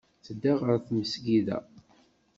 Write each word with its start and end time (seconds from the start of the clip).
Tedda 0.25 0.53
ɣer 0.61 0.77
tmesgida. 0.81 1.57